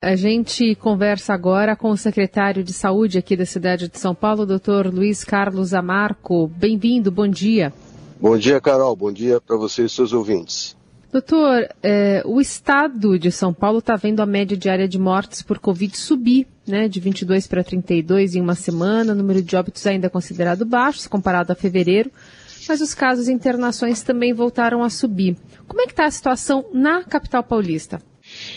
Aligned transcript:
A 0.00 0.14
gente 0.14 0.76
conversa 0.76 1.34
agora 1.34 1.74
com 1.74 1.90
o 1.90 1.96
secretário 1.96 2.62
de 2.62 2.72
Saúde 2.72 3.18
aqui 3.18 3.36
da 3.36 3.44
cidade 3.44 3.88
de 3.88 3.98
São 3.98 4.14
Paulo, 4.14 4.46
doutor 4.46 4.86
Luiz 4.86 5.24
Carlos 5.24 5.74
Amarco. 5.74 6.46
Bem-vindo, 6.46 7.10
bom 7.10 7.26
dia. 7.26 7.72
Bom 8.20 8.38
dia, 8.38 8.60
Carol. 8.60 8.94
Bom 8.94 9.10
dia 9.10 9.40
para 9.40 9.56
você 9.56 9.86
e 9.86 9.88
seus 9.88 10.12
ouvintes. 10.12 10.76
Doutor, 11.10 11.68
é, 11.82 12.22
o 12.24 12.40
estado 12.40 13.18
de 13.18 13.32
São 13.32 13.52
Paulo 13.52 13.80
está 13.80 13.96
vendo 13.96 14.20
a 14.20 14.26
média 14.26 14.56
diária 14.56 14.86
de 14.86 15.00
mortes 15.00 15.42
por 15.42 15.58
Covid 15.58 15.96
subir, 15.98 16.46
né, 16.64 16.86
de 16.86 17.00
22 17.00 17.48
para 17.48 17.64
32 17.64 18.36
em 18.36 18.40
uma 18.40 18.54
semana. 18.54 19.14
O 19.14 19.16
número 19.16 19.42
de 19.42 19.56
óbitos 19.56 19.84
ainda 19.84 20.06
é 20.06 20.10
considerado 20.10 20.64
baixo, 20.64 21.00
se 21.00 21.08
comparado 21.08 21.50
a 21.50 21.56
fevereiro, 21.56 22.08
mas 22.68 22.80
os 22.80 22.94
casos 22.94 23.26
e 23.26 23.32
internações 23.32 24.00
também 24.00 24.32
voltaram 24.32 24.84
a 24.84 24.90
subir. 24.90 25.36
Como 25.66 25.80
é 25.80 25.86
que 25.86 25.92
está 25.92 26.06
a 26.06 26.10
situação 26.12 26.66
na 26.72 27.02
capital 27.02 27.42
paulista? 27.42 28.00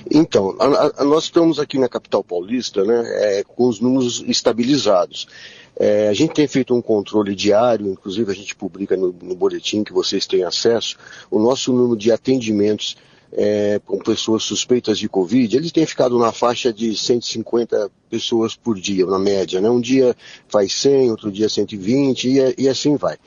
Então, 0.10 0.55
a, 0.60 1.02
a, 1.02 1.05
nós 1.05 1.26
estamos 1.26 1.60
aqui 1.60 1.78
na 1.78 1.89
capital 1.89 2.23
paulista 2.23 2.84
né, 2.84 3.04
é, 3.05 3.44
com 3.44 3.68
os 3.68 3.80
números 3.80 4.23
estabilizados. 4.27 5.27
É, 5.80 6.09
a 6.09 6.14
gente 6.14 6.34
tem 6.34 6.48
feito 6.48 6.76
um 6.76 6.81
controle 6.81 7.34
diário, 7.34 7.88
inclusive 7.88 8.31
a 8.31 8.36
gente 8.36 8.55
publica 8.55 8.95
no, 8.95 9.16
no 9.22 9.36
boletim 9.36 9.84
que 9.84 9.94
vocês 9.94 10.27
têm 10.27 10.44
acesso, 10.44 10.98
o 11.30 11.40
nosso 11.40 11.72
número 11.72 11.98
de 11.98 12.12
atendimentos 12.12 12.95
é, 13.34 13.80
com 13.86 13.98
pessoas 13.98 14.44
suspeitas 14.44 15.00
de 15.00 15.08
Covid, 15.08 15.55
eles 15.55 15.72
têm 15.72 15.86
ficado 15.86 16.20
na 16.20 16.31
faixa 16.31 16.73
de 16.73 16.95
150 16.95 17.89
pessoas 18.09 18.55
por 18.55 18.78
dia, 18.78 19.05
na 19.05 19.17
média. 19.17 19.62
Né? 19.62 19.70
Um 19.70 19.80
dia 19.80 20.16
faz 20.50 20.73
100, 20.73 21.12
outro 21.12 21.31
dia 21.31 21.48
120 21.48 22.28
e, 22.28 22.55
e 22.58 22.67
assim 22.67 22.95
vai. 22.95 23.17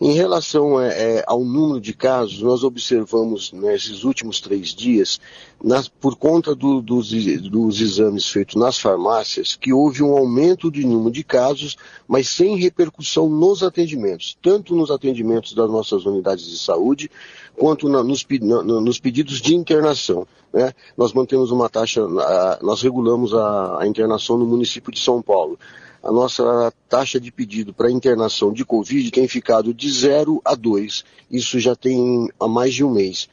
Em 0.00 0.12
relação 0.12 0.80
é, 0.80 0.88
é, 1.18 1.24
ao 1.26 1.44
número 1.44 1.80
de 1.80 1.94
casos, 1.94 2.42
nós 2.42 2.64
observamos 2.64 3.52
nesses 3.52 4.02
últimos 4.02 4.40
três 4.40 4.74
dias, 4.74 5.20
nas, 5.62 5.88
por 5.88 6.16
conta 6.16 6.54
do, 6.54 6.82
dos, 6.82 7.10
dos, 7.48 7.80
exames 7.80 8.28
feitos 8.28 8.56
nas 8.56 8.76
farmácias, 8.76 9.54
que 9.54 9.72
houve 9.72 10.02
um 10.02 10.16
aumento 10.16 10.70
de 10.70 10.84
número 10.84 11.12
de 11.12 11.22
casos, 11.22 11.76
mas 12.08 12.28
sem 12.28 12.56
repercussão 12.56 13.28
nos 13.28 13.62
atendimentos, 13.62 14.36
tanto 14.42 14.74
nos 14.74 14.90
atendimentos 14.90 15.54
das 15.54 15.70
nossas 15.70 16.04
unidades 16.04 16.44
de 16.44 16.58
saúde, 16.58 17.08
quanto 17.56 17.88
na, 17.88 18.02
nos, 18.02 18.26
na, 18.40 18.62
nos, 18.62 18.98
pedidos 18.98 19.40
de 19.40 19.54
internação. 19.54 20.26
Né? 20.52 20.72
Nós 20.96 21.12
mantemos 21.12 21.52
uma 21.52 21.68
taxa, 21.68 22.02
nós 22.60 22.82
regulamos 22.82 23.32
a, 23.32 23.82
a 23.82 23.86
internação 23.86 24.36
no 24.36 24.44
município 24.44 24.92
de 24.92 24.98
São 24.98 25.22
Paulo 25.22 25.56
a 26.04 26.12
nossa 26.12 26.70
taxa 26.86 27.18
de 27.18 27.32
pedido 27.32 27.72
para 27.72 27.90
internação 27.90 28.52
de 28.52 28.62
Covid 28.62 29.10
tem 29.10 29.26
ficado 29.26 29.72
de 29.72 29.90
0 29.90 30.42
a 30.44 30.54
2. 30.54 31.02
Isso 31.30 31.58
já 31.58 31.74
tem 31.74 32.28
há 32.38 32.46
mais 32.46 32.74
de 32.74 32.84
um 32.84 32.90
mês. 32.90 33.26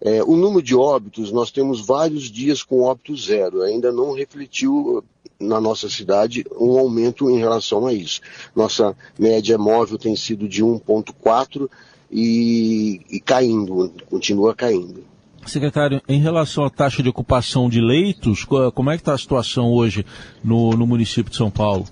É, 0.00 0.22
o 0.22 0.36
número 0.36 0.62
de 0.62 0.74
óbitos, 0.74 1.32
nós 1.32 1.50
temos 1.50 1.80
vários 1.80 2.30
dias 2.30 2.62
com 2.62 2.82
óbito 2.82 3.16
zero. 3.16 3.62
Ainda 3.62 3.90
não 3.90 4.12
refletiu 4.12 5.02
na 5.38 5.60
nossa 5.60 5.88
cidade 5.88 6.44
um 6.58 6.78
aumento 6.78 7.28
em 7.28 7.38
relação 7.38 7.86
a 7.86 7.92
isso. 7.92 8.20
Nossa 8.54 8.96
média 9.18 9.58
móvel 9.58 9.98
tem 9.98 10.14
sido 10.14 10.48
de 10.48 10.62
1,4 10.62 11.68
e, 12.10 13.00
e 13.10 13.20
caindo, 13.20 13.92
continua 14.08 14.54
caindo. 14.54 15.04
Secretário, 15.46 16.00
em 16.08 16.20
relação 16.20 16.64
à 16.64 16.70
taxa 16.70 17.02
de 17.02 17.08
ocupação 17.08 17.68
de 17.68 17.80
leitos, 17.80 18.44
como 18.44 18.90
é 18.90 18.94
que 18.94 19.02
está 19.02 19.12
a 19.12 19.18
situação 19.18 19.72
hoje 19.72 20.06
no, 20.42 20.70
no 20.70 20.86
município 20.86 21.30
de 21.30 21.36
São 21.36 21.50
Paulo? 21.50 21.84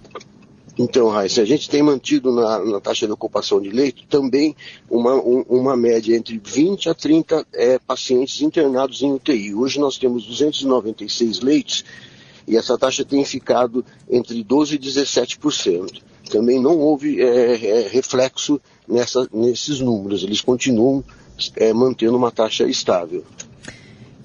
Então, 0.83 1.11
Raíssa, 1.11 1.43
a 1.43 1.45
gente 1.45 1.69
tem 1.69 1.83
mantido 1.83 2.33
na, 2.33 2.65
na, 2.65 2.81
taxa 2.81 3.05
de 3.07 3.13
ocupação 3.13 3.61
de 3.61 3.69
leito 3.69 4.03
também 4.07 4.57
uma, 4.89 5.15
um, 5.15 5.45
uma 5.47 5.77
média 5.77 6.17
entre 6.17 6.41
20 6.43 6.89
a 6.89 6.95
30 6.95 7.47
é, 7.53 7.79
pacientes 7.79 8.41
internados 8.41 9.03
em 9.03 9.13
UTI. 9.13 9.55
Hoje 9.55 9.79
nós 9.79 9.99
temos 9.99 10.25
296 10.25 11.41
leitos 11.41 11.85
e 12.49 12.57
essa 12.57 12.79
taxa 12.79 13.05
tem 13.05 13.23
ficado 13.27 13.85
entre 14.09 14.43
12% 14.43 14.73
e 14.73 14.79
17%. 14.79 16.01
Também 16.31 16.59
não 16.59 16.79
houve 16.79 17.21
é, 17.21 17.83
é, 17.83 17.89
reflexo 17.89 18.59
nessa, 18.89 19.29
nesses 19.31 19.81
números, 19.81 20.23
eles 20.23 20.41
continuam 20.41 21.05
é, 21.57 21.75
mantendo 21.75 22.17
uma 22.17 22.31
taxa 22.31 22.65
estável. 22.65 23.23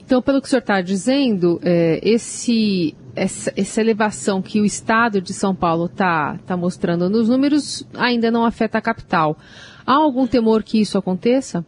Então, 0.06 0.22
pelo 0.22 0.40
que 0.40 0.48
o 0.48 0.50
senhor 0.50 0.62
está 0.62 0.80
dizendo, 0.80 1.60
é, 1.62 2.00
esse, 2.02 2.96
essa, 3.16 3.54
essa, 3.56 3.82
elevação 3.82 4.42
que 4.42 4.60
o 4.60 4.66
Estado 4.66 5.22
de 5.22 5.34
São 5.34 5.56
Paulo 5.56 5.86
está 5.86 6.38
tá 6.46 6.58
mostrando 6.58 7.10
nos 7.10 7.30
números 7.30 7.86
ainda 7.94 8.30
não 8.30 8.46
afeta 8.46 8.78
a 8.78 8.82
capital. 8.82 9.38
Há 9.86 9.94
algum 9.94 10.28
temor 10.28 10.64
que 10.64 10.80
isso 10.80 10.98
aconteça? 10.98 11.66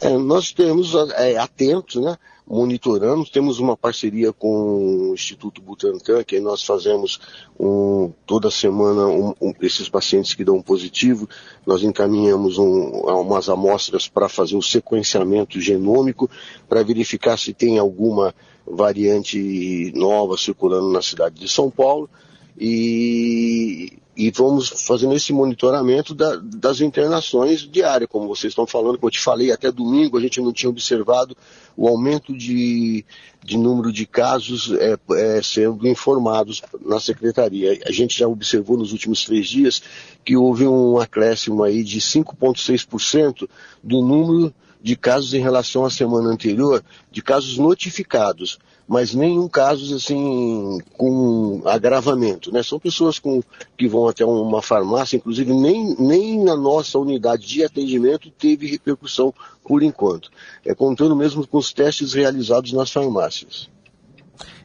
É, 0.00 0.16
nós 0.16 0.44
estamos 0.44 0.94
é, 1.16 1.36
atentos, 1.36 1.96
né? 2.02 2.16
Monitoramos, 2.50 3.30
temos 3.30 3.60
uma 3.60 3.76
parceria 3.76 4.32
com 4.32 5.10
o 5.10 5.14
Instituto 5.14 5.62
Butantan, 5.62 6.24
que 6.24 6.40
nós 6.40 6.64
fazemos 6.64 7.20
um, 7.58 8.12
toda 8.26 8.50
semana 8.50 9.06
um, 9.06 9.32
um, 9.40 9.54
esses 9.62 9.88
pacientes 9.88 10.34
que 10.34 10.44
dão 10.44 10.60
positivo, 10.60 11.28
nós 11.64 11.84
encaminhamos 11.84 12.58
umas 12.58 13.48
amostras 13.48 14.08
para 14.08 14.28
fazer 14.28 14.56
o 14.56 14.62
sequenciamento 14.62 15.60
genômico, 15.60 16.28
para 16.68 16.82
verificar 16.82 17.38
se 17.38 17.54
tem 17.54 17.78
alguma 17.78 18.34
variante 18.66 19.92
nova 19.94 20.36
circulando 20.36 20.90
na 20.90 21.00
cidade 21.00 21.38
de 21.38 21.48
São 21.48 21.70
Paulo. 21.70 22.10
E 22.58 23.92
e 24.20 24.30
vamos 24.30 24.68
fazendo 24.68 25.14
esse 25.14 25.32
monitoramento 25.32 26.14
da, 26.14 26.36
das 26.36 26.82
internações 26.82 27.60
diárias, 27.60 28.06
como 28.10 28.28
vocês 28.28 28.50
estão 28.50 28.66
falando, 28.66 28.98
como 28.98 29.06
eu 29.06 29.12
te 29.12 29.18
falei, 29.18 29.50
até 29.50 29.72
domingo 29.72 30.18
a 30.18 30.20
gente 30.20 30.42
não 30.42 30.52
tinha 30.52 30.68
observado 30.68 31.34
o 31.74 31.88
aumento 31.88 32.36
de, 32.36 33.02
de 33.42 33.56
número 33.56 33.90
de 33.90 34.04
casos 34.04 34.72
é, 34.72 34.98
é, 35.12 35.42
sendo 35.42 35.88
informados 35.88 36.60
na 36.84 37.00
secretaria. 37.00 37.80
A 37.86 37.92
gente 37.92 38.18
já 38.18 38.28
observou 38.28 38.76
nos 38.76 38.92
últimos 38.92 39.24
três 39.24 39.48
dias 39.48 39.82
que 40.22 40.36
houve 40.36 40.66
um 40.66 40.98
acréscimo 40.98 41.64
aí 41.64 41.82
de 41.82 41.98
5,6% 41.98 43.48
do 43.82 44.02
número 44.02 44.52
de 44.82 44.96
casos 44.96 45.32
em 45.32 45.40
relação 45.40 45.82
à 45.82 45.90
semana 45.90 46.28
anterior, 46.28 46.84
de 47.10 47.22
casos 47.22 47.56
notificados 47.56 48.58
mas 48.90 49.14
nenhum 49.14 49.46
caso 49.46 49.94
assim 49.94 50.80
com 50.98 51.62
agravamento, 51.64 52.50
né? 52.50 52.60
São 52.60 52.76
pessoas 52.76 53.20
com, 53.20 53.40
que 53.78 53.86
vão 53.86 54.08
até 54.08 54.24
uma 54.24 54.60
farmácia, 54.60 55.16
inclusive 55.16 55.52
nem, 55.54 55.94
nem 55.96 56.42
na 56.42 56.56
nossa 56.56 56.98
unidade 56.98 57.46
de 57.46 57.62
atendimento 57.62 58.32
teve 58.32 58.66
repercussão 58.66 59.32
por 59.64 59.84
enquanto. 59.84 60.28
É 60.66 60.74
contando 60.74 61.14
mesmo 61.14 61.46
com 61.46 61.58
os 61.58 61.72
testes 61.72 62.14
realizados 62.14 62.72
nas 62.72 62.90
farmácias. 62.90 63.70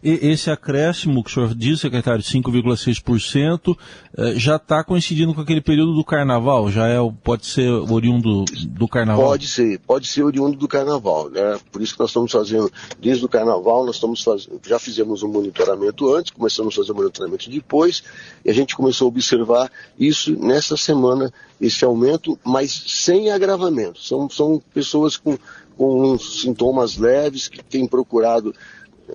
Esse 0.03 0.51
acréscimo 0.51 1.23
que 1.23 1.31
o 1.31 1.33
senhor 1.33 1.55
disse, 1.55 1.81
secretário, 1.81 2.23
5,6%, 2.23 3.75
eh, 4.15 4.33
já 4.35 4.57
está 4.57 4.83
coincidindo 4.83 5.33
com 5.33 5.41
aquele 5.41 5.61
período 5.61 5.95
do 5.95 6.03
carnaval? 6.03 6.69
Já 6.69 6.87
é, 6.87 6.97
pode 7.23 7.47
ser 7.47 7.67
oriundo 7.69 8.45
do 8.67 8.87
carnaval? 8.87 9.25
Pode 9.25 9.47
ser, 9.47 9.79
pode 9.79 10.07
ser 10.07 10.21
oriundo 10.23 10.57
do 10.57 10.67
carnaval. 10.67 11.29
Né? 11.31 11.59
Por 11.71 11.81
isso 11.81 11.93
que 11.93 11.99
nós 11.99 12.11
estamos 12.11 12.31
fazendo, 12.31 12.71
desde 12.99 13.25
o 13.25 13.29
carnaval, 13.29 13.83
nós 13.83 13.95
estamos 13.95 14.21
fazendo, 14.21 14.61
já 14.63 14.77
fizemos 14.77 15.23
um 15.23 15.27
monitoramento 15.27 16.13
antes, 16.13 16.31
começamos 16.31 16.75
a 16.75 16.77
fazer 16.77 16.91
o 16.91 16.95
monitoramento 16.95 17.49
depois, 17.49 18.03
e 18.43 18.49
a 18.51 18.53
gente 18.53 18.75
começou 18.75 19.05
a 19.05 19.09
observar 19.09 19.71
isso 19.99 20.37
nessa 20.39 20.77
semana, 20.77 21.33
esse 21.59 21.83
aumento, 21.83 22.37
mas 22.43 22.71
sem 22.87 23.31
agravamento. 23.31 23.99
São, 24.03 24.29
são 24.29 24.61
pessoas 24.71 25.17
com, 25.17 25.35
com 25.75 26.15
sintomas 26.19 26.97
leves 26.97 27.47
que 27.47 27.63
têm 27.63 27.87
procurado 27.87 28.53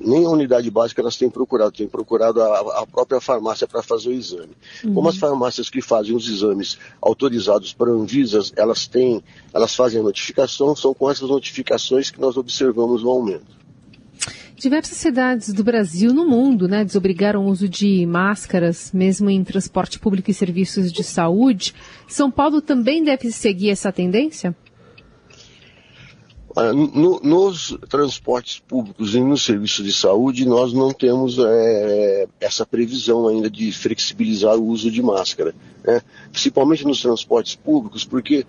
nem 0.01 0.25
a 0.25 0.29
unidade 0.29 0.71
básica 0.71 1.01
elas 1.01 1.17
têm 1.17 1.31
procurado, 1.31 1.73
têm 1.73 1.89
procurado 1.89 2.41
a, 2.41 2.83
a 2.83 2.87
própria 2.87 3.21
farmácia 3.21 3.67
para 3.67 3.83
fazer 3.83 4.11
o 4.11 4.13
exame. 4.13 4.53
Uhum. 4.85 4.95
Como 4.95 5.09
as 5.09 5.17
farmácias 5.17 5.71
que 5.71 5.81
fazem 5.81 6.15
os 6.15 6.29
exames 6.29 6.79
autorizados 7.01 7.73
para 7.73 7.91
Anvisas, 7.91 8.53
elas 8.57 8.87
têm, 8.87 9.23
elas 9.53 9.75
fazem 9.75 10.01
a 10.01 10.03
notificação, 10.03 10.77
são 10.77 10.95
com 10.95 11.11
essas 11.11 11.29
notificações 11.29 12.11
que 12.11 12.21
nós 12.21 12.37
observamos 12.37 13.03
o 13.03 13.11
aumento. 13.11 13.61
Diversas 14.61 14.99
cidades 14.99 15.55
do 15.55 15.65
Brasil 15.65 16.13
no 16.13 16.29
mundo 16.29 16.69
né, 16.69 16.85
desobrigaram 16.85 17.47
o 17.47 17.49
uso 17.49 17.67
de 17.67 18.05
máscaras, 18.05 18.93
mesmo 18.93 19.31
em 19.31 19.43
transporte 19.43 19.99
público 19.99 20.31
e 20.31 20.35
serviços 20.35 20.93
de 20.93 21.03
saúde. 21.03 21.75
São 22.07 22.31
Paulo 22.31 22.61
também 22.61 23.03
deve 23.03 23.33
seguir 23.33 23.71
essa 23.71 23.91
tendência? 23.91 24.55
No, 26.93 27.21
nos 27.21 27.79
transportes 27.89 28.59
públicos 28.59 29.15
e 29.15 29.21
no 29.21 29.39
serviço 29.39 29.85
de 29.85 29.93
saúde, 29.93 30.45
nós 30.45 30.73
não 30.73 30.93
temos 30.93 31.39
é, 31.39 32.27
essa 32.41 32.67
previsão 32.67 33.29
ainda 33.29 33.49
de 33.49 33.71
flexibilizar 33.71 34.57
o 34.57 34.67
uso 34.67 34.91
de 34.91 35.01
máscara, 35.01 35.55
né? 35.85 36.03
principalmente 36.33 36.85
nos 36.85 37.01
transportes 37.01 37.55
públicos, 37.55 38.05
porque 38.05 38.45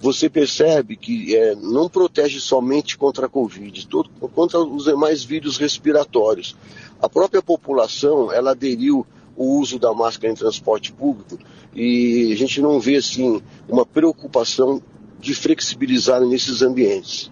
você 0.00 0.28
percebe 0.28 0.96
que 0.96 1.36
é, 1.36 1.54
não 1.54 1.88
protege 1.88 2.40
somente 2.40 2.98
contra 2.98 3.26
a 3.26 3.28
Covid, 3.28 3.86
todo, 3.86 4.10
contra 4.34 4.58
os 4.58 4.84
demais 4.84 5.22
vírus 5.22 5.56
respiratórios. 5.56 6.56
A 7.00 7.08
própria 7.08 7.40
população, 7.40 8.32
ela 8.32 8.50
aderiu 8.50 9.06
o 9.36 9.60
uso 9.60 9.78
da 9.78 9.94
máscara 9.94 10.32
em 10.32 10.36
transporte 10.36 10.92
público 10.92 11.38
e 11.72 12.32
a 12.32 12.36
gente 12.36 12.60
não 12.60 12.80
vê 12.80 12.96
assim 12.96 13.40
uma 13.68 13.86
preocupação 13.86 14.82
de 15.20 15.34
flexibilizar 15.34 16.20
nesses 16.20 16.60
ambientes. 16.60 17.30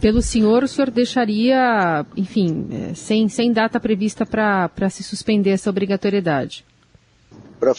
Pelo 0.00 0.22
senhor, 0.22 0.62
o 0.62 0.68
senhor 0.68 0.90
deixaria, 0.90 2.06
enfim, 2.16 2.68
é, 2.70 2.94
sem, 2.94 3.28
sem 3.28 3.52
data 3.52 3.80
prevista 3.80 4.24
para 4.24 4.88
se 4.90 5.02
suspender 5.02 5.50
essa 5.50 5.70
obrigatoriedade? 5.70 6.64
Pra, 7.58 7.74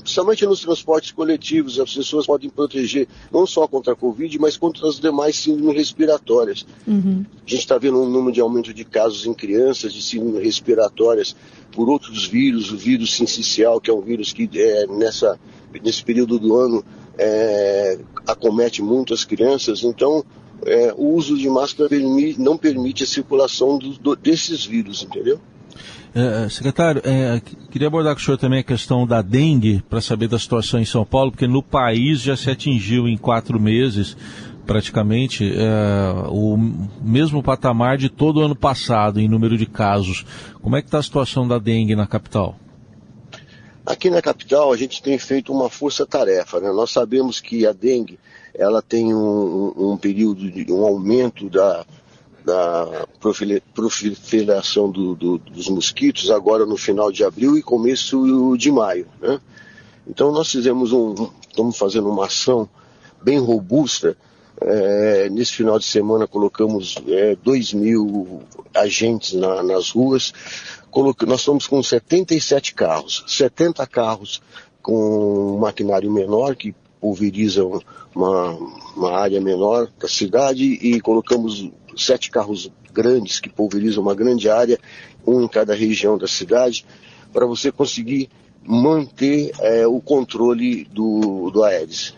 principalmente 0.00 0.46
nos 0.46 0.60
transportes 0.60 1.12
coletivos, 1.12 1.78
as 1.78 1.94
pessoas 1.94 2.26
podem 2.26 2.50
proteger 2.50 3.06
não 3.32 3.46
só 3.46 3.66
contra 3.68 3.92
a 3.92 3.96
Covid, 3.96 4.38
mas 4.38 4.56
contra 4.56 4.88
as 4.88 4.98
demais 4.98 5.36
síndromes 5.36 5.76
respiratórias. 5.76 6.66
Uhum. 6.86 7.24
A 7.46 7.50
gente 7.50 7.60
está 7.60 7.78
vendo 7.78 8.00
um 8.00 8.08
número 8.08 8.32
de 8.32 8.40
aumento 8.40 8.74
de 8.74 8.84
casos 8.84 9.26
em 9.26 9.34
crianças 9.34 9.92
de 9.92 10.02
síndromes 10.02 10.42
respiratórias 10.42 11.36
por 11.72 11.88
outros 11.88 12.26
vírus, 12.26 12.72
o 12.72 12.76
vírus 12.76 13.14
sincicial, 13.14 13.80
que 13.80 13.90
é 13.90 13.94
um 13.94 14.00
vírus 14.00 14.32
que 14.32 14.48
é, 14.54 14.86
nessa, 14.86 15.38
nesse 15.82 16.02
período 16.02 16.38
do 16.38 16.56
ano 16.56 16.84
é, 17.16 17.98
acomete 18.26 18.82
muito 18.82 19.14
as 19.14 19.24
crianças. 19.24 19.84
Então, 19.84 20.24
é, 20.66 20.92
o 20.96 21.14
uso 21.14 21.36
de 21.36 21.48
máscara 21.48 21.88
não 22.38 22.56
permite 22.56 23.04
a 23.04 23.06
circulação 23.06 23.78
do, 23.78 23.90
do, 23.90 24.16
desses 24.16 24.64
vírus, 24.64 25.02
entendeu? 25.02 25.40
É, 26.12 26.48
secretário, 26.48 27.00
é, 27.04 27.40
queria 27.70 27.86
abordar 27.86 28.14
com 28.14 28.20
o 28.20 28.24
senhor 28.24 28.36
também 28.36 28.58
a 28.58 28.64
questão 28.64 29.06
da 29.06 29.22
dengue, 29.22 29.82
para 29.88 30.00
saber 30.00 30.28
da 30.28 30.38
situação 30.38 30.80
em 30.80 30.84
São 30.84 31.04
Paulo, 31.04 31.30
porque 31.30 31.46
no 31.46 31.62
país 31.62 32.20
já 32.20 32.36
se 32.36 32.50
atingiu 32.50 33.06
em 33.06 33.16
quatro 33.16 33.60
meses, 33.60 34.16
praticamente, 34.66 35.52
é, 35.52 36.28
o 36.28 36.56
mesmo 37.00 37.42
patamar 37.42 37.96
de 37.96 38.08
todo 38.08 38.38
o 38.38 38.42
ano 38.42 38.56
passado 38.56 39.20
em 39.20 39.28
número 39.28 39.56
de 39.56 39.66
casos. 39.66 40.26
Como 40.60 40.76
é 40.76 40.82
que 40.82 40.88
está 40.88 40.98
a 40.98 41.02
situação 41.02 41.46
da 41.46 41.58
dengue 41.58 41.94
na 41.94 42.06
capital? 42.06 42.56
Aqui 43.86 44.10
na 44.10 44.20
capital 44.20 44.72
a 44.72 44.76
gente 44.76 45.02
tem 45.02 45.16
feito 45.18 45.52
uma 45.52 45.70
força-tarefa. 45.70 46.60
Né? 46.60 46.70
Nós 46.72 46.90
sabemos 46.90 47.40
que 47.40 47.66
a 47.66 47.72
dengue 47.72 48.18
ela 48.54 48.82
tem 48.82 49.14
um, 49.14 49.92
um 49.92 49.96
período 49.96 50.50
de 50.50 50.72
um 50.72 50.84
aumento 50.84 51.48
da, 51.48 51.84
da 52.44 53.06
proliferação 53.74 54.90
do, 54.90 55.14
do, 55.14 55.38
dos 55.38 55.68
mosquitos 55.68 56.30
agora 56.30 56.64
no 56.64 56.76
final 56.76 57.12
de 57.12 57.24
abril 57.24 57.56
e 57.56 57.62
começo 57.62 58.56
de 58.56 58.70
maio. 58.70 59.06
Né? 59.20 59.40
Então 60.06 60.32
nós 60.32 60.50
fizemos 60.50 60.92
um, 60.92 61.14
estamos 61.48 61.76
fazendo 61.76 62.08
uma 62.08 62.26
ação 62.26 62.68
bem 63.22 63.38
robusta. 63.38 64.16
É, 64.62 65.30
nesse 65.30 65.52
final 65.52 65.78
de 65.78 65.86
semana 65.86 66.26
colocamos 66.26 66.96
é, 67.08 67.34
2 67.36 67.72
mil 67.72 68.42
agentes 68.74 69.32
na, 69.32 69.62
nas 69.62 69.90
ruas. 69.90 70.32
Coloc... 70.90 71.22
Nós 71.22 71.40
estamos 71.40 71.66
com 71.66 71.82
77 71.82 72.74
carros, 72.74 73.24
70 73.26 73.86
carros 73.86 74.42
com 74.82 75.58
maquinário 75.58 76.10
menor 76.10 76.56
que 76.56 76.74
pulverizam 77.00 77.80
uma, 78.14 78.50
uma 78.96 79.12
área 79.12 79.40
menor 79.40 79.88
da 79.98 80.08
cidade 80.08 80.64
e 80.64 81.00
colocamos 81.00 81.70
sete 81.96 82.30
carros 82.30 82.70
grandes 82.92 83.40
que 83.40 83.48
pulverizam 83.48 84.02
uma 84.02 84.14
grande 84.14 84.48
área, 84.48 84.78
um 85.26 85.42
em 85.42 85.48
cada 85.48 85.74
região 85.74 86.18
da 86.18 86.26
cidade, 86.26 86.84
para 87.32 87.46
você 87.46 87.70
conseguir 87.70 88.28
manter 88.62 89.52
é, 89.60 89.86
o 89.86 90.00
controle 90.00 90.84
do, 90.84 91.50
do 91.50 91.62
Aedes. 91.62 92.14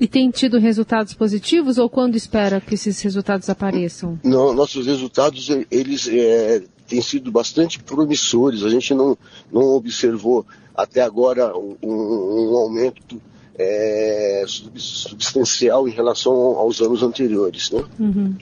E 0.00 0.08
tem 0.08 0.30
tido 0.30 0.58
resultados 0.58 1.14
positivos 1.14 1.78
ou 1.78 1.88
quando 1.88 2.16
espera 2.16 2.60
que 2.60 2.74
esses 2.74 3.00
resultados 3.00 3.48
apareçam? 3.48 4.18
Não, 4.24 4.52
nossos 4.52 4.86
resultados 4.86 5.48
eles 5.70 6.08
é, 6.08 6.62
têm 6.86 7.00
sido 7.00 7.30
bastante 7.30 7.80
promissores. 7.80 8.64
A 8.64 8.68
gente 8.68 8.92
não, 8.92 9.16
não 9.52 9.62
observou 9.62 10.44
até 10.74 11.00
agora 11.00 11.56
um, 11.56 11.76
um 11.82 12.56
aumento 12.56 13.22
é, 13.58 14.44
substancial 14.46 15.88
em 15.88 15.92
relação 15.92 16.32
aos 16.32 16.80
anos 16.80 17.02
anteriores. 17.02 17.70
Né? 17.70 17.84
Uhum. 17.98 18.34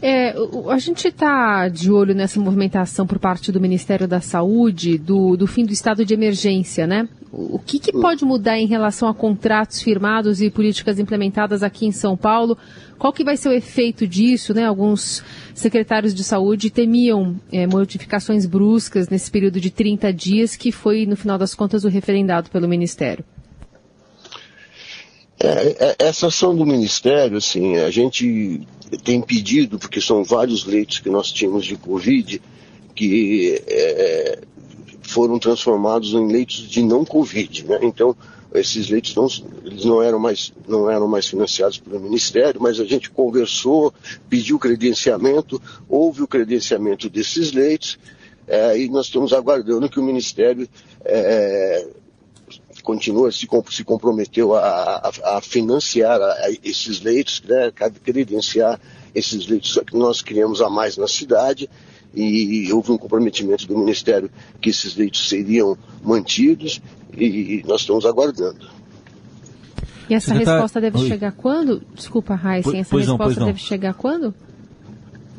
É, 0.00 0.34
a 0.68 0.78
gente 0.78 1.06
está 1.06 1.68
de 1.68 1.90
olho 1.90 2.14
nessa 2.14 2.40
movimentação 2.40 3.06
por 3.06 3.20
parte 3.20 3.52
do 3.52 3.60
Ministério 3.60 4.08
da 4.08 4.20
Saúde 4.20 4.98
do, 4.98 5.36
do 5.36 5.46
fim 5.46 5.64
do 5.64 5.72
estado 5.72 6.04
de 6.04 6.12
emergência, 6.12 6.86
né? 6.86 7.08
O 7.30 7.58
que, 7.58 7.78
que 7.78 7.92
pode 7.92 8.24
mudar 8.24 8.58
em 8.58 8.66
relação 8.66 9.08
a 9.08 9.14
contratos 9.14 9.80
firmados 9.80 10.42
e 10.42 10.50
políticas 10.50 10.98
implementadas 10.98 11.62
aqui 11.62 11.86
em 11.86 11.92
São 11.92 12.14
Paulo? 12.14 12.58
Qual 12.98 13.10
que 13.10 13.24
vai 13.24 13.38
ser 13.38 13.48
o 13.48 13.52
efeito 13.52 14.06
disso? 14.06 14.52
Né? 14.52 14.66
Alguns 14.66 15.24
secretários 15.54 16.12
de 16.14 16.22
saúde 16.22 16.68
temiam 16.68 17.36
é, 17.50 17.66
modificações 17.66 18.44
bruscas 18.44 19.08
nesse 19.08 19.30
período 19.30 19.60
de 19.60 19.70
30 19.70 20.12
dias, 20.12 20.56
que 20.56 20.70
foi, 20.70 21.06
no 21.06 21.16
final 21.16 21.38
das 21.38 21.54
contas, 21.54 21.84
o 21.84 21.88
referendado 21.88 22.50
pelo 22.50 22.68
Ministério. 22.68 23.24
É, 25.42 25.86
é, 25.88 25.96
essa 25.98 26.28
ação 26.28 26.54
do 26.54 26.64
Ministério, 26.64 27.36
assim, 27.36 27.76
a 27.76 27.90
gente 27.90 28.64
tem 29.02 29.20
pedido, 29.20 29.76
porque 29.76 30.00
são 30.00 30.22
vários 30.22 30.64
leitos 30.64 31.00
que 31.00 31.10
nós 31.10 31.32
tínhamos 31.32 31.66
de 31.66 31.76
Covid, 31.76 32.40
que 32.94 33.60
é, 33.66 34.38
foram 35.02 35.40
transformados 35.40 36.12
em 36.12 36.28
leitos 36.28 36.68
de 36.68 36.80
não 36.80 37.04
Covid, 37.04 37.64
né? 37.66 37.80
Então, 37.82 38.16
esses 38.54 38.88
leitos 38.88 39.16
não, 39.16 39.26
eles 39.64 39.84
não 39.84 40.00
eram 40.00 40.20
mais 40.20 40.52
não 40.68 40.88
eram 40.88 41.08
mais 41.08 41.26
financiados 41.26 41.78
pelo 41.78 41.98
Ministério, 41.98 42.62
mas 42.62 42.78
a 42.78 42.84
gente 42.84 43.10
conversou, 43.10 43.92
pediu 44.30 44.60
credenciamento, 44.60 45.60
houve 45.88 46.22
o 46.22 46.28
credenciamento 46.28 47.10
desses 47.10 47.50
leitos 47.50 47.98
é, 48.46 48.78
e 48.78 48.88
nós 48.88 49.06
estamos 49.06 49.32
aguardando 49.32 49.88
que 49.88 49.98
o 49.98 50.04
Ministério 50.04 50.68
é, 51.04 51.84
continua, 52.82 53.30
se, 53.30 53.48
se 53.70 53.84
comprometeu 53.84 54.54
a, 54.54 54.60
a, 54.60 55.38
a 55.38 55.40
financiar 55.40 56.20
a, 56.20 56.50
esses 56.64 57.00
leitos, 57.00 57.42
né, 57.46 57.70
credenciar 58.02 58.80
esses 59.14 59.46
leitos 59.46 59.78
que 59.86 59.96
nós 59.96 60.22
criamos 60.22 60.60
a 60.60 60.68
mais 60.68 60.96
na 60.96 61.08
cidade 61.08 61.68
e 62.14 62.70
houve 62.72 62.92
um 62.92 62.98
comprometimento 62.98 63.66
do 63.66 63.78
Ministério 63.78 64.30
que 64.60 64.70
esses 64.70 64.94
leitos 64.96 65.28
seriam 65.28 65.76
mantidos 66.02 66.80
e 67.16 67.62
nós 67.66 67.80
estamos 67.82 68.04
aguardando. 68.04 68.68
E 70.08 70.14
essa 70.14 70.34
resposta 70.34 70.80
deve 70.80 70.98
Oi. 70.98 71.08
chegar 71.08 71.32
quando? 71.32 71.82
Desculpa, 71.94 72.34
Heisen, 72.34 72.80
essa 72.80 72.90
pois 72.90 73.06
resposta 73.06 73.40
não, 73.40 73.46
deve 73.46 73.58
chegar 73.60 73.94
quando? 73.94 74.34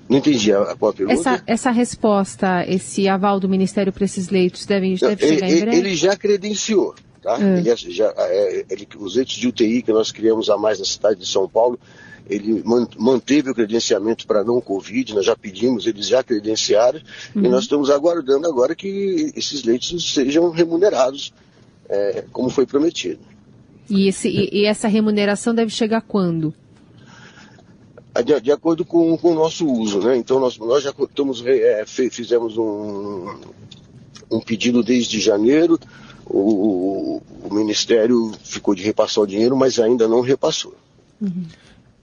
Não 0.09 0.17
entendi 0.17 0.51
a, 0.51 0.61
a 0.61 0.75
pergunta. 0.75 1.13
Essa, 1.13 1.43
essa 1.45 1.71
resposta, 1.71 2.65
esse 2.67 3.07
aval 3.07 3.39
do 3.39 3.47
Ministério 3.47 3.93
para 3.93 4.05
esses 4.05 4.29
leitos, 4.29 4.65
deve, 4.65 4.95
deve 4.95 5.27
chegar 5.27 5.47
ele, 5.47 5.57
em 5.57 5.61
breve? 5.61 5.77
Ele 5.77 5.95
já 5.95 6.15
credenciou. 6.15 6.95
Tá? 7.23 7.37
Hum. 7.37 7.57
Ele 7.57 7.73
já, 7.75 8.13
é, 8.17 8.65
ele, 8.69 8.85
os 8.99 9.15
leitos 9.15 9.35
de 9.35 9.47
UTI 9.47 9.81
que 9.81 9.93
nós 9.93 10.11
criamos 10.11 10.49
a 10.49 10.57
mais 10.57 10.79
na 10.79 10.85
cidade 10.85 11.21
de 11.21 11.25
São 11.25 11.47
Paulo, 11.47 11.79
ele 12.29 12.61
manteve 12.97 13.49
o 13.49 13.55
credenciamento 13.55 14.27
para 14.27 14.43
não 14.43 14.59
Covid, 14.59 15.13
nós 15.13 15.25
já 15.25 15.35
pedimos, 15.35 15.87
eles 15.87 16.07
já 16.07 16.21
credenciaram, 16.21 16.99
uhum. 17.35 17.45
e 17.45 17.47
nós 17.47 17.63
estamos 17.63 17.89
aguardando 17.89 18.47
agora 18.47 18.75
que 18.75 19.31
esses 19.35 19.63
leitos 19.63 20.13
sejam 20.13 20.49
remunerados, 20.49 21.33
é, 21.89 22.25
como 22.31 22.49
foi 22.49 22.65
prometido. 22.65 23.19
E, 23.89 24.07
esse, 24.07 24.29
e, 24.29 24.61
e, 24.61 24.65
essa 24.65 24.87
remuneração 24.87 25.53
deve 25.53 25.71
chegar 25.71 26.01
quando? 26.01 26.53
De, 28.25 28.39
de 28.41 28.51
acordo 28.51 28.85
com, 28.85 29.17
com, 29.17 29.31
o 29.31 29.35
nosso 29.35 29.65
uso, 29.65 29.99
né? 29.99 30.15
Então 30.15 30.39
nós, 30.39 30.57
nós 30.57 30.83
já 30.83 30.91
estamos, 30.91 31.43
é, 31.45 31.83
fizemos 31.85 32.57
um, 32.57 33.35
um 34.31 34.39
pedido 34.39 34.81
desde 34.83 35.19
janeiro, 35.19 35.79
o, 36.33 37.21
o, 37.43 37.53
Ministério 37.53 38.31
ficou 38.43 38.73
de 38.73 38.83
repassar 38.83 39.23
o 39.23 39.27
dinheiro, 39.27 39.55
mas 39.55 39.79
ainda 39.79 40.07
não 40.07 40.21
repassou. 40.21 40.73
Uhum. 41.21 41.45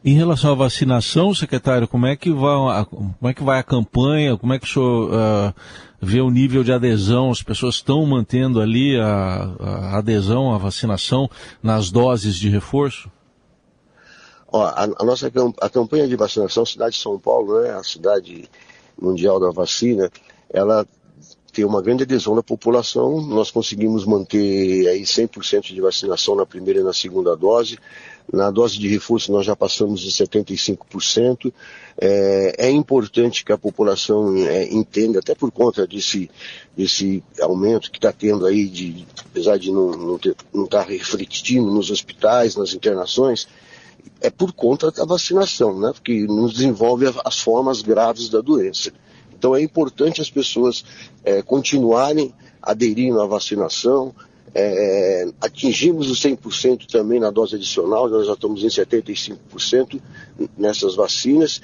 Em 0.05 0.15
relação 0.15 0.53
à 0.53 0.55
vacinação, 0.55 1.35
secretário, 1.35 1.87
como 1.87 2.07
é 2.07 2.17
que 2.17 2.31
vai, 2.31 2.85
como 2.87 3.29
é 3.29 3.35
que 3.35 3.43
vai 3.43 3.59
a 3.59 3.63
campanha? 3.63 4.37
Como 4.37 4.55
é 4.55 4.59
que 4.59 4.65
o 4.65 4.69
senhor 4.69 5.11
uh, 5.11 5.55
vê 6.01 6.21
o 6.21 6.31
nível 6.31 6.65
de 6.65 6.73
adesão? 6.73 7.31
As 7.31 7.43
pessoas 7.43 7.75
estão 7.75 8.07
mantendo 8.07 8.61
ali 8.61 8.99
a, 8.99 9.51
a 9.61 9.99
adesão 9.99 10.55
à 10.55 10.59
vacinação 10.59 11.29
nas 11.63 11.91
doses 11.91 12.37
de 12.37 12.49
reforço? 12.49 13.11
Ó, 14.51 14.65
a, 14.65 14.85
a, 14.85 15.05
nossa 15.05 15.31
a 15.61 15.69
campanha 15.69 16.09
de 16.09 16.17
vacinação, 16.17 16.65
cidade 16.65 16.95
de 16.95 17.03
São 17.03 17.19
Paulo, 17.19 17.61
né, 17.61 17.71
a 17.71 17.83
cidade 17.83 18.49
mundial 19.01 19.39
da 19.39 19.51
vacina, 19.51 20.11
ela 20.49 20.87
tem 21.51 21.65
uma 21.65 21.83
grande 21.83 22.05
adesão 22.05 22.35
da 22.35 22.43
população. 22.43 23.21
Nós 23.21 23.51
conseguimos 23.51 24.05
manter 24.05 24.89
aí 24.89 25.03
100% 25.03 25.73
de 25.75 25.81
vacinação 25.81 26.35
na 26.35 26.47
primeira 26.47 26.81
e 26.81 26.83
na 26.85 26.93
segunda 26.93 27.37
dose. 27.37 27.79
Na 28.33 28.51
dose 28.51 28.79
de 28.79 28.87
reforço 28.87 29.33
nós 29.33 29.45
já 29.45 29.57
passamos 29.57 30.01
de 30.01 30.11
75%. 30.11 31.53
É, 32.01 32.67
é 32.67 32.71
importante 32.71 33.45
que 33.45 33.53
a 33.53 33.59
população 33.59 34.37
é, 34.37 34.73
entenda, 34.73 35.19
até 35.19 35.35
por 35.35 35.51
conta 35.51 35.87
desse, 35.87 36.31
desse 36.77 37.23
aumento 37.41 37.91
que 37.91 37.99
está 37.99 38.13
tendo 38.13 38.47
aí, 38.47 38.67
de, 38.67 39.07
apesar 39.29 39.59
de 39.59 39.73
não 39.73 40.17
estar 40.17 40.35
não 40.53 40.67
tá 40.67 40.83
refletindo 40.83 41.71
nos 41.71 41.91
hospitais, 41.91 42.57
nas 42.57 42.73
internações, 42.73 43.49
é 44.21 44.31
por 44.31 44.53
conta 44.53 44.91
da 44.91 45.05
vacinação, 45.05 45.79
né? 45.79 45.91
Porque 45.93 46.27
nos 46.27 46.53
desenvolve 46.53 47.07
as 47.25 47.39
formas 47.39 47.83
graves 47.83 48.29
da 48.29 48.41
doença. 48.41 48.93
Então 49.41 49.57
é 49.57 49.63
importante 49.63 50.21
as 50.21 50.29
pessoas 50.29 50.85
é, 51.25 51.41
continuarem 51.41 52.35
aderindo 52.61 53.23
à 53.23 53.27
vacinação, 53.27 54.15
É, 54.53 55.29
atingimos 55.41 56.11
os 56.11 56.21
100% 56.21 56.91
também 56.91 57.21
na 57.21 57.31
dose 57.31 57.55
adicional, 57.55 58.09
nós 58.09 58.27
já 58.27 58.33
estamos 58.33 58.65
em 58.65 58.67
75% 58.67 60.01
nessas 60.59 60.97
vacinas. 60.97 61.63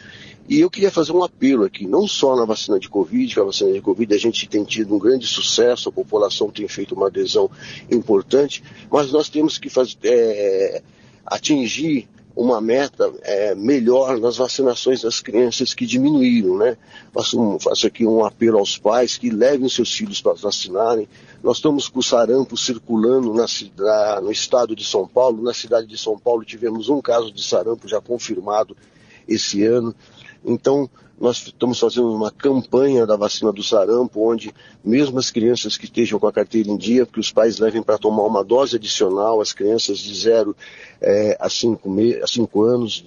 E 0.49 0.61
eu 0.61 0.71
queria 0.71 0.93
fazer 0.93 1.11
um 1.11 1.25
apelo 1.25 1.65
aqui, 1.65 1.85
não 1.85 2.07
só 2.07 2.37
na 2.37 2.45
vacina 2.45 2.79
de 2.79 2.89
Covid, 2.89 3.35
que 3.35 3.41
a 3.41 3.43
vacina 3.43 3.73
de 3.73 3.81
Covid 3.81 4.15
a 4.15 4.19
gente 4.19 4.49
tem 4.49 4.63
tido 4.63 4.95
um 4.95 5.01
grande 5.01 5.27
sucesso, 5.27 5.89
a 5.89 5.93
população 5.93 6.49
tem 6.49 6.69
feito 6.69 6.95
uma 6.95 7.09
adesão 7.09 7.51
importante, 7.91 8.63
mas 8.89 9.11
nós 9.11 9.29
temos 9.29 9.59
que 9.59 9.69
fazer, 9.69 9.97
é, 10.05 10.83
atingir 11.27 12.09
uma 12.37 12.61
meta 12.61 13.11
é, 13.23 13.55
melhor 13.55 14.21
nas 14.21 14.37
vacinações 14.37 15.01
das 15.01 15.21
crianças 15.21 15.73
que 15.73 15.87
diminuíram, 15.87 16.59
né? 16.59 16.77
Faço, 17.11 17.59
faço 17.61 17.87
aqui 17.87 18.07
um 18.07 18.27
apelo 18.27 18.59
aos 18.59 18.77
pais 18.77 19.17
que 19.17 19.31
levem 19.31 19.71
seus 19.71 19.91
filhos 19.91 20.21
para 20.21 20.35
vacinarem. 20.35 21.09
Nós 21.43 21.57
estamos 21.57 21.89
com 21.89 22.03
sarampo 22.03 22.55
circulando 22.55 23.33
na, 23.33 24.21
no 24.21 24.31
estado 24.31 24.77
de 24.77 24.85
São 24.85 25.09
Paulo. 25.09 25.43
Na 25.43 25.55
cidade 25.55 25.87
de 25.87 25.97
São 25.97 26.19
Paulo 26.19 26.45
tivemos 26.45 26.91
um 26.91 27.01
caso 27.01 27.33
de 27.33 27.43
sarampo 27.43 27.89
já 27.89 28.03
confirmado 28.03 28.77
esse 29.27 29.65
ano. 29.65 29.95
Então, 30.45 30.89
nós 31.19 31.39
estamos 31.47 31.81
fazendo 31.81 32.13
uma 32.15 32.31
campanha 32.31 33.07
da 33.07 33.17
vacina 33.17 33.51
do 33.51 33.63
sarampo, 33.63 34.31
onde 34.31 34.55
mesmo 34.85 35.19
as 35.19 35.31
crianças 35.31 35.77
que 35.77 35.87
estejam 35.87 36.19
com 36.19 36.27
a 36.27 36.33
carteira 36.33 36.69
em 36.69 36.77
dia, 36.77 37.07
que 37.07 37.19
os 37.19 37.33
pais 37.33 37.59
levem 37.59 37.83
para 37.83 37.97
tomar 37.97 38.25
uma 38.25 38.45
dose 38.45 38.77
adicional, 38.77 39.41
as 39.41 39.53
crianças 39.53 39.99
de 39.99 40.15
0 40.15 40.55
é, 41.01 41.37
a 41.41 41.49
5 41.49 42.63
anos, 42.63 43.05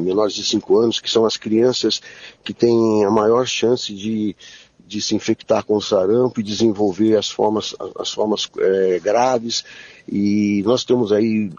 menores 0.00 0.34
de 0.34 0.44
5 0.44 0.78
anos, 0.78 0.98
que 0.98 1.10
são 1.10 1.24
as 1.24 1.36
crianças 1.36 2.02
que 2.42 2.52
têm 2.52 3.04
a 3.04 3.10
maior 3.10 3.46
chance 3.46 3.94
de 3.94 4.34
de 4.86 5.00
se 5.00 5.14
infectar 5.14 5.64
com 5.64 5.80
sarampo 5.80 6.40
e 6.40 6.42
desenvolver 6.42 7.16
as 7.16 7.30
formas, 7.30 7.74
as 7.98 8.12
formas 8.12 8.48
é, 8.58 9.00
graves. 9.00 9.64
E 10.06 10.62
nós 10.64 10.84
temos 10.84 11.12
aí, 11.12 11.50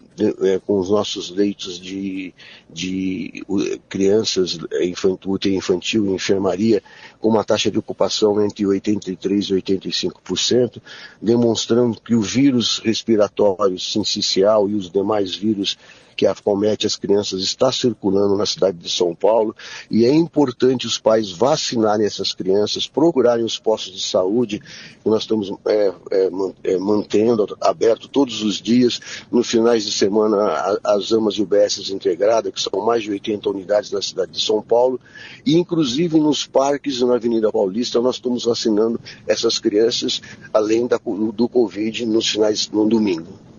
é, 0.42 0.60
com 0.60 0.80
os 0.80 0.90
nossos 0.90 1.32
leitos 1.32 1.80
de, 1.80 2.34
de 2.70 3.44
crianças, 3.90 4.60
infantil, 4.82 5.38
infantil 5.46 6.06
e 6.06 6.14
enfermaria, 6.14 6.84
com 7.20 7.30
uma 7.30 7.44
taxa 7.44 7.72
de 7.72 7.80
ocupação 7.80 8.44
entre 8.44 8.64
83% 8.64 9.50
e 9.50 9.62
85%, 9.62 10.82
demonstrando 11.20 12.00
que 12.00 12.14
o 12.14 12.22
vírus 12.22 12.80
respiratório 12.80 13.80
sincicial 13.80 14.70
e 14.70 14.76
os 14.76 14.92
demais 14.92 15.36
vírus 15.36 15.76
que 16.16 16.26
acomete 16.26 16.88
as 16.88 16.96
crianças 16.96 17.42
está 17.42 17.72
circulando 17.72 18.36
na 18.36 18.46
cidade 18.46 18.78
de 18.78 18.90
São 18.90 19.14
Paulo 19.14 19.56
e 19.90 20.06
é 20.06 20.14
importante 20.14 20.88
os 20.88 20.98
pais 20.98 21.32
vacinarem 21.32 22.06
essas 22.06 22.34
crianças, 22.34 22.88
procurarem 22.88 23.46
os 23.46 23.60
postos 23.60 23.94
de 23.94 24.02
saúde 24.02 24.60
que 24.60 25.10
nós 25.10 25.24
estamos 25.24 25.52
é, 25.66 25.94
é, 26.12 26.30
é 26.64 26.78
mantendo 26.78 27.58
aberto 27.62 28.08
todos 28.08 28.42
os 28.44 28.62
dias. 28.62 29.00
No 29.32 29.44
finais 29.44 29.84
de 29.84 29.92
semana, 29.92 30.80
as 30.84 31.12
AMAs 31.12 31.36
e 31.36 31.42
UBS 31.42 31.90
integradas, 31.90 32.54
que 32.54 32.62
são 32.62 32.86
mais 32.86 33.04
de 33.04 33.12
80 33.12 33.50
unidades 33.50 33.92
na 33.92 34.02
cidade 34.02 34.32
de 34.32 34.42
São 34.42 34.62
Paulo, 34.62 35.00
e 35.46 35.56
inclusive 35.56 36.20
nos 36.20 36.46
parques 36.46 37.02
na 37.02 37.16
Avenida 37.16 37.52
Paulista, 37.52 38.02
nós 38.02 38.16
estamos 38.16 38.46
vacinando 38.46 39.00
essas 39.28 39.60
crianças, 39.60 40.22
além 40.54 40.88
da, 40.88 40.98
do 40.98 41.50
Covid, 41.50 42.06
nos 42.06 42.28
finais, 42.28 42.70
no 42.72 42.88
domingo. 42.88 43.55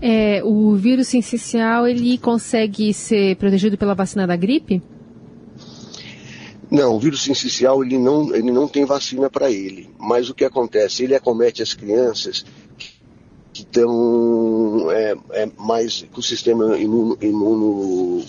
É, 0.00 0.42
o 0.44 0.74
vírus 0.74 1.08
sincicial, 1.08 1.86
ele 1.86 2.18
consegue 2.18 2.92
ser 2.92 3.36
protegido 3.36 3.78
pela 3.78 3.94
vacina 3.94 4.26
da 4.26 4.36
gripe? 4.36 4.82
Não, 6.70 6.96
o 6.96 7.00
vírus 7.00 7.22
sincicial, 7.22 7.82
ele 7.82 7.96
não, 7.96 8.34
ele 8.34 8.50
não 8.50 8.66
tem 8.66 8.84
vacina 8.84 9.30
para 9.30 9.50
ele. 9.50 9.88
Mas 9.98 10.28
o 10.28 10.34
que 10.34 10.44
acontece? 10.44 11.04
Ele 11.04 11.14
acomete 11.14 11.62
as 11.62 11.74
crianças 11.74 12.44
que 13.52 13.62
estão 13.62 14.90
é, 14.90 15.16
é, 15.30 15.48
mais 15.56 16.04
com 16.12 16.20
o 16.20 16.22
sistema 16.22 16.76
imuno, 16.76 17.16
imuno 17.22 18.22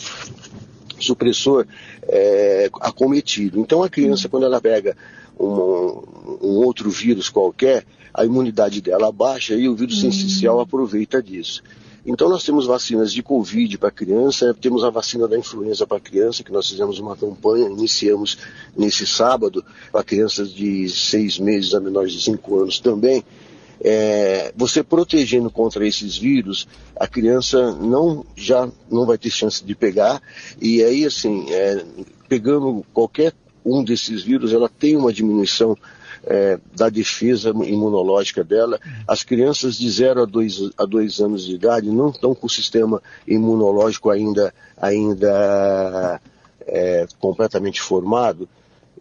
supressor 1.00 1.65
é, 2.03 2.69
acometido. 2.79 3.59
Então 3.59 3.83
a 3.83 3.89
criança, 3.89 4.29
quando 4.29 4.45
ela 4.45 4.62
pega 4.62 4.95
um, 5.39 6.38
um 6.41 6.58
outro 6.65 6.89
vírus 6.89 7.29
qualquer, 7.29 7.86
a 8.13 8.25
imunidade 8.25 8.82
dela 8.82 9.12
baixa 9.12 9.53
e 9.56 9.67
o 9.70 9.75
vírus 9.75 10.03
uhum. 10.03 10.12
sensicial 10.12 10.60
aproveita 10.60 11.22
disso. 11.22 11.62
Então 12.08 12.29
nós 12.29 12.44
temos 12.44 12.65
vacinas 12.65 13.12
de 13.12 13.22
Covid 13.22 13.77
para 13.77 13.91
criança, 13.91 14.56
temos 14.60 14.82
a 14.86 14.89
vacina 14.89 15.27
da 15.27 15.38
influenza 15.38 15.86
para 15.86 16.00
criança, 16.00 16.41
que 16.41 16.53
nós 16.53 16.70
fizemos 16.70 17.00
uma 17.00 17.17
campanha, 17.17 17.70
iniciamos 17.70 18.38
nesse 18.77 19.06
sábado, 19.06 19.63
para 19.91 20.06
crianças 20.06 20.53
de 20.53 20.88
seis 20.88 21.38
meses 21.38 21.74
a 21.74 21.82
menores 21.82 22.13
de 22.13 22.22
cinco 22.22 22.62
anos 22.62 22.79
também. 22.79 23.25
É, 23.82 24.53
você 24.56 24.82
protegendo 24.82 25.51
contra 25.51 25.86
esses 25.86 26.17
vírus, 26.17 26.65
a 26.96 27.08
criança 27.08 27.74
não 27.74 28.25
já 28.36 28.72
não 28.89 29.06
vai 29.06 29.17
ter 29.17 29.29
chance 29.29 29.63
de 29.63 29.75
pegar, 29.75 30.22
e 30.62 30.82
aí 30.82 31.06
assim, 31.06 31.46
é, 31.51 31.86
pegando 32.29 32.86
qualquer 32.94 33.34
um 33.67 33.83
desses 33.83 34.24
vírus, 34.24 34.53
ela 34.53 34.69
tem 34.69 34.95
uma 34.95 35.12
diminuição 35.12 35.77
é, 36.25 36.59
da 36.75 36.89
defesa 36.89 37.50
imunológica 37.50 38.43
dela. 38.43 38.79
As 39.07 39.24
crianças 39.24 39.77
de 39.77 39.89
0 39.89 40.24
a 40.24 40.25
2 40.25 40.71
a 40.77 40.86
dois 40.86 41.19
anos 41.19 41.45
de 41.45 41.55
idade 41.55 41.89
não 41.89 42.09
estão 42.09 42.33
com 42.33 42.47
o 42.47 42.50
sistema 42.50 43.01
imunológico 43.27 44.09
ainda, 44.09 44.53
ainda 44.77 46.21
é, 46.65 47.07
completamente 47.19 47.81
formado 47.81 48.47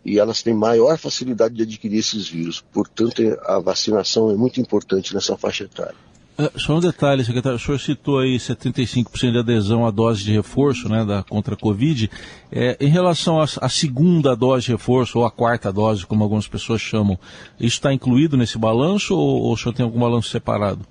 e 0.04 0.20
elas 0.20 0.40
têm 0.40 0.54
maior 0.54 0.96
facilidade 0.96 1.54
de 1.54 1.62
adquirir 1.62 1.98
esses 1.98 2.28
vírus. 2.28 2.64
Portanto, 2.72 3.22
a 3.44 3.58
vacinação 3.58 4.30
é 4.30 4.36
muito 4.36 4.60
importante 4.60 5.12
nessa 5.12 5.36
faixa 5.36 5.64
etária. 5.64 5.96
É, 6.38 6.58
só 6.58 6.74
um 6.74 6.80
detalhe, 6.80 7.24
secretário, 7.24 7.56
o 7.56 7.60
senhor 7.60 7.78
citou 7.78 8.18
aí 8.18 8.36
75% 8.36 9.32
de 9.32 9.38
adesão 9.38 9.86
à 9.86 9.90
dose 9.90 10.22
de 10.22 10.32
reforço 10.32 10.86
né, 10.88 11.04
da, 11.04 11.22
contra 11.22 11.54
a 11.54 11.56
Covid. 11.56 12.10
É, 12.52 12.76
em 12.78 12.88
relação 12.88 13.40
à 13.40 13.68
segunda 13.68 14.36
dose 14.36 14.66
de 14.66 14.72
reforço, 14.72 15.18
ou 15.18 15.24
a 15.24 15.30
quarta 15.30 15.72
dose, 15.72 16.04
como 16.04 16.22
algumas 16.22 16.46
pessoas 16.46 16.80
chamam, 16.80 17.18
isso 17.58 17.76
está 17.76 17.92
incluído 17.92 18.36
nesse 18.36 18.58
balanço 18.58 19.16
ou, 19.16 19.44
ou 19.44 19.52
o 19.54 19.56
senhor 19.56 19.74
tem 19.74 19.84
algum 19.84 20.00
balanço 20.00 20.28
separado? 20.28 20.86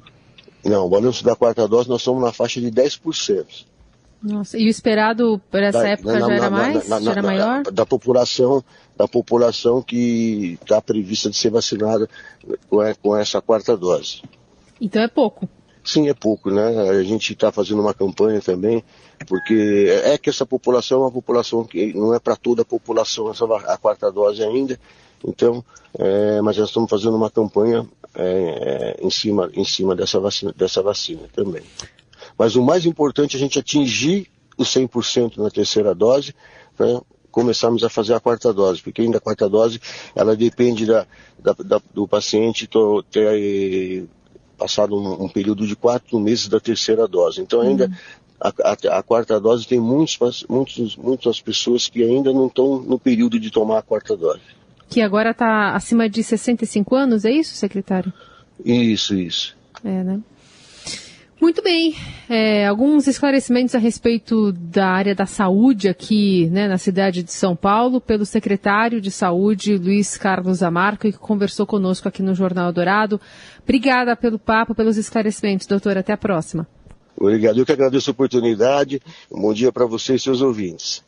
Não, 0.64 0.88
o 0.88 0.90
balanço 0.90 1.24
da 1.24 1.36
quarta 1.36 1.68
dose 1.68 1.88
nós 1.88 2.02
estamos 2.02 2.24
na 2.24 2.34
faixa 2.34 2.60
de 2.60 2.72
10%. 2.72 3.46
Nossa, 4.24 4.58
e 4.58 4.66
o 4.66 4.70
esperado 4.70 5.40
por 5.52 5.62
essa 5.62 5.84
da, 5.84 5.90
época 5.90 6.14
na, 6.14 6.20
já 6.20 6.34
era 6.34 6.50
na, 6.50 6.50
mais? 6.50 6.88
Na, 6.88 7.00
já 7.00 7.12
era 7.12 7.22
maior? 7.22 7.64
Da 7.72 7.86
população, 7.86 8.64
da 8.98 9.08
população 9.08 9.84
que 9.84 10.58
está 10.60 10.82
prevista 10.82 11.30
de 11.30 11.38
ser 11.38 11.52
vacinada 11.52 12.10
com, 12.68 12.80
com 13.04 13.16
essa 13.16 13.40
quarta 13.40 13.78
dose. 13.78 14.24
Então 14.80 15.02
é 15.02 15.08
pouco. 15.08 15.48
Sim, 15.84 16.10
é 16.10 16.16
pouco, 16.16 16.50
né? 16.50 16.90
A 16.90 17.04
gente 17.04 17.34
está 17.34 17.52
fazendo 17.52 17.80
uma 17.80 17.94
campanha 17.94 18.42
também, 18.42 18.84
porque 19.28 19.88
é 20.04 20.18
que 20.18 20.32
essa 20.32 20.46
população 20.46 20.98
é 20.98 21.02
uma 21.02 21.12
população 21.12 21.64
que 21.64 21.94
não 21.94 22.12
é 22.12 22.20
para 22.20 22.36
toda 22.36 22.64
a 22.64 22.66
população 22.66 23.30
essa 23.30 23.46
a 23.46 23.78
quarta 23.78 24.12
dose 24.12 24.44
ainda. 24.44 24.80
Então, 25.24 25.64
é, 25.98 26.42
mas 26.42 26.58
nós 26.58 26.70
estamos 26.70 26.90
fazendo 26.90 27.16
uma 27.16 27.30
campanha 27.30 27.88
é, 28.16 28.98
em 29.00 29.12
cima, 29.12 29.50
em 29.54 29.64
cima 29.64 29.96
dessa, 29.96 30.20
vacina, 30.20 30.52
dessa 30.58 30.82
vacina 30.82 31.22
também. 31.34 31.62
Mas 32.36 32.56
o 32.56 32.64
mais 32.64 32.86
importante 32.86 33.36
é 33.36 33.38
a 33.38 33.40
gente 33.40 33.60
atingir 33.60 34.28
os 34.58 34.68
100% 34.74 35.38
na 35.38 35.52
terceira 35.52 35.94
dose, 35.94 36.34
para 36.76 37.02
começarmos 37.30 37.84
a 37.84 37.90
fazer 37.90 38.14
a 38.14 38.20
quarta 38.20 38.54
dose, 38.54 38.82
porque 38.82 39.02
ainda 39.02 39.18
a 39.18 39.22
quarta 39.22 39.48
dose, 39.50 39.80
ela 40.16 40.36
depende 40.36 40.86
da, 40.86 41.06
da, 41.38 41.54
da 41.54 41.82
do 41.94 42.08
paciente 42.08 42.68
ter 43.12 44.08
passado 44.56 44.96
um, 44.96 45.26
um, 45.26 45.30
período 45.30 45.68
de 45.68 45.76
quatro 45.76 46.20
meses 46.20 46.48
da 46.48 46.60
terceira 46.60 47.08
dose. 47.08 47.42
Então 47.42 47.62
ainda 47.62 47.86
uhum. 47.86 47.94
a, 48.40 48.54
a, 48.64 49.00
a, 49.00 49.04
quarta 49.04 49.40
dose 49.40 49.68
tem 49.68 49.80
muitos, 49.80 50.46
muitos, 50.50 50.96
muitas 50.96 51.42
pessoas 51.42 51.88
que 51.88 52.04
ainda 52.04 52.34
não 52.34 52.48
estão 52.48 52.82
no 52.82 52.98
período 52.98 53.40
de 53.40 53.52
tomar 53.52 53.80
a 53.80 53.82
quarta 53.82 54.16
dose. 54.16 54.42
Que 54.90 55.02
agora 55.02 55.32
está 55.32 55.76
acima 55.76 56.10
de 56.10 56.24
65 56.24 56.96
anos, 56.96 57.26
é 57.26 57.32
isso, 57.32 57.56
secretário? 57.56 58.14
Isso, 58.64 59.16
isso. 59.16 59.56
É, 59.84 60.04
né? 60.04 60.20
Muito 61.40 61.62
bem. 61.62 61.96
É, 62.30 62.66
alguns 62.66 63.08
esclarecimentos 63.08 63.76
a 63.76 63.78
respeito 63.78 64.52
da 64.54 64.88
área 64.88 65.14
da 65.14 65.26
saúde 65.26 65.90
aqui 65.90 66.50
né, 66.50 66.68
na 66.68 66.78
cidade 66.78 67.24
de 67.24 67.32
São 67.32 67.56
Paulo, 67.56 68.00
pelo 68.00 68.26
secretário 68.26 69.02
de 69.02 69.12
Saúde, 69.12 69.78
Luiz 69.78 70.18
Carlos 70.18 70.64
Amarco, 70.64 71.12
que 71.12 71.14
conversou 71.14 71.68
conosco 71.68 72.08
aqui 72.08 72.24
no 72.24 72.34
Jornal 72.34 72.72
Dourado. 72.72 73.20
Obrigada 73.62 74.16
pelo 74.16 74.40
papo, 74.40 74.74
pelos 74.74 74.98
esclarecimentos, 74.98 75.68
doutor. 75.68 75.98
Até 75.98 76.14
a 76.14 76.18
próxima. 76.18 76.66
Obrigado. 77.18 77.58
Eu 77.60 77.66
que 77.66 77.72
agradeço 77.72 78.10
a 78.10 78.14
oportunidade. 78.14 79.02
Um 79.32 79.42
bom 79.42 79.54
dia 79.54 79.72
para 79.72 79.86
você 79.86 80.16
e 80.16 80.20
seus 80.20 80.42
ouvintes. 80.42 81.04